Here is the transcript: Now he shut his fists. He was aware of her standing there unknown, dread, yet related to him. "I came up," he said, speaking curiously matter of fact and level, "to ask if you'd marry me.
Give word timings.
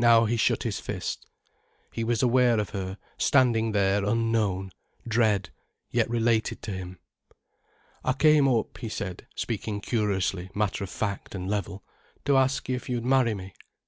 Now 0.00 0.24
he 0.24 0.36
shut 0.36 0.64
his 0.64 0.80
fists. 0.80 1.24
He 1.92 2.02
was 2.02 2.20
aware 2.20 2.58
of 2.58 2.70
her 2.70 2.98
standing 3.16 3.70
there 3.70 4.04
unknown, 4.04 4.72
dread, 5.06 5.50
yet 5.92 6.10
related 6.10 6.62
to 6.62 6.72
him. 6.72 6.98
"I 8.04 8.14
came 8.14 8.48
up," 8.48 8.78
he 8.78 8.88
said, 8.88 9.28
speaking 9.36 9.80
curiously 9.80 10.50
matter 10.52 10.82
of 10.82 10.90
fact 10.90 11.32
and 11.36 11.48
level, 11.48 11.84
"to 12.24 12.36
ask 12.36 12.68
if 12.68 12.88
you'd 12.88 13.04
marry 13.04 13.34
me. 13.34 13.54